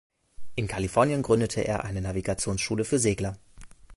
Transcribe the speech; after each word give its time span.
In 0.55 0.67
Kalifornien 0.67 1.21
gründete 1.21 1.61
er 1.61 1.83
eine 1.83 2.01
Navigationsschule 2.01 2.85
für 2.85 2.97
Segler. 2.97 3.37